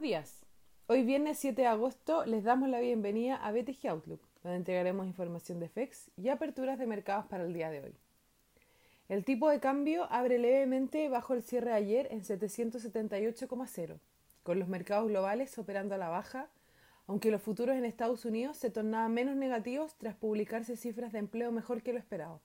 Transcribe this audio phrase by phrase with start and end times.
[0.00, 0.46] Días.
[0.86, 5.60] Hoy viernes 7 de agosto les damos la bienvenida a BTG Outlook, donde entregaremos información
[5.60, 7.94] de FEX y aperturas de mercados para el día de hoy.
[9.10, 13.98] El tipo de cambio abre levemente bajo el cierre de ayer en 778,0,
[14.42, 16.48] con los mercados globales operando a la baja,
[17.06, 21.52] aunque los futuros en Estados Unidos se tornaban menos negativos tras publicarse cifras de empleo
[21.52, 22.40] mejor que lo esperado.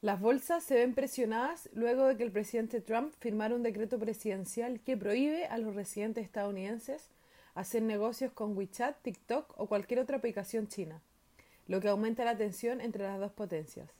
[0.00, 4.78] Las bolsas se ven presionadas luego de que el presidente Trump firmara un decreto presidencial
[4.78, 7.10] que prohíbe a los residentes estadounidenses
[7.56, 11.00] hacer negocios con WeChat, TikTok o cualquier otra aplicación china,
[11.66, 13.90] lo que aumenta la tensión entre las dos potencias.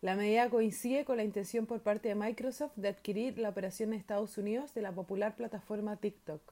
[0.00, 4.00] La medida coincide con la intención por parte de Microsoft de adquirir la operación en
[4.00, 6.42] Estados Unidos de la popular plataforma TikTok.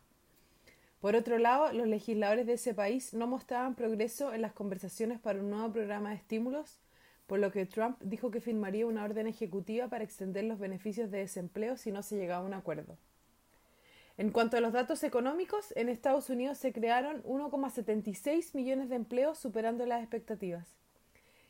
[1.00, 5.40] Por otro lado, los legisladores de ese país no mostraban progreso en las conversaciones para
[5.40, 6.78] un nuevo programa de estímulos
[7.28, 11.18] por lo que Trump dijo que firmaría una orden ejecutiva para extender los beneficios de
[11.18, 12.96] desempleo si no se llegaba a un acuerdo.
[14.16, 19.38] En cuanto a los datos económicos, en Estados Unidos se crearon 1,76 millones de empleos
[19.38, 20.66] superando las expectativas,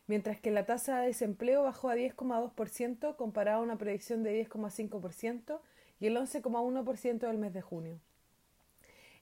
[0.08, 5.60] mientras que la tasa de desempleo bajó a 10,2% comparado a una proyección de 10,5%
[6.00, 8.00] y el 11,1% del mes de junio.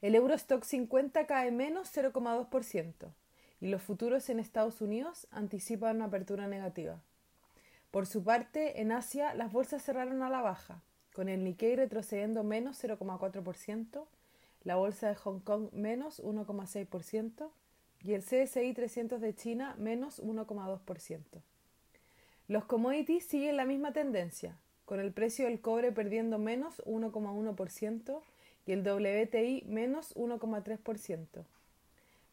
[0.01, 3.13] El Eurostock 50 cae menos 0,2%
[3.61, 7.01] y los futuros en Estados Unidos anticipan una apertura negativa.
[7.91, 10.83] Por su parte, en Asia las bolsas cerraron a la baja,
[11.15, 14.05] con el Nikkei retrocediendo menos 0,4%,
[14.65, 17.51] la bolsa de Hong Kong menos 1,6%
[18.03, 21.23] y el CSI 300 de China menos 1,2%.
[22.49, 28.21] Los commodities siguen la misma tendencia, con el precio del cobre perdiendo menos 1,1%
[28.67, 31.45] y el WTI menos 1,3%.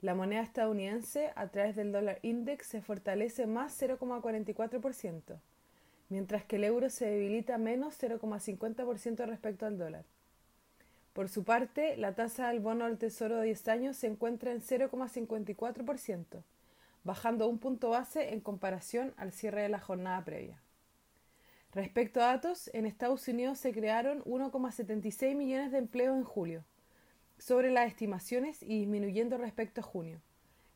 [0.03, 5.39] La moneda estadounidense a través del dólar index se fortalece más 0,44%,
[6.09, 10.03] mientras que el euro se debilita menos 0,50% respecto al dólar.
[11.13, 14.59] Por su parte, la tasa del bono del Tesoro de 10 años se encuentra en
[14.59, 16.43] 0,54%,
[17.05, 20.59] bajando un punto base en comparación al cierre de la jornada previa.
[21.71, 26.65] Respecto a datos, en Estados Unidos se crearon 1,76 millones de empleos en julio,
[27.43, 30.21] sobre las estimaciones y disminuyendo respecto a junio,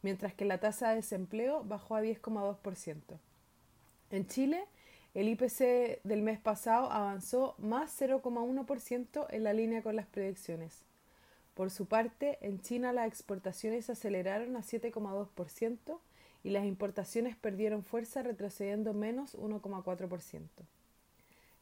[0.01, 3.19] mientras que la tasa de desempleo bajó a 10,2%.
[4.11, 4.65] En Chile,
[5.13, 10.83] el IPC del mes pasado avanzó más 0,1% en la línea con las proyecciones.
[11.53, 15.99] Por su parte, en China las exportaciones aceleraron a 7,2%
[16.43, 20.41] y las importaciones perdieron fuerza retrocediendo menos 1,4%.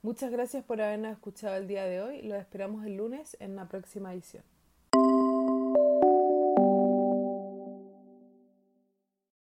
[0.00, 2.22] Muchas gracias por habernos escuchado el día de hoy.
[2.22, 4.44] Los esperamos el lunes en la próxima edición.